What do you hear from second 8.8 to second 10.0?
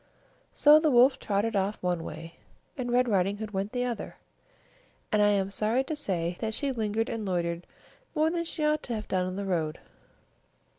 to have done on the road.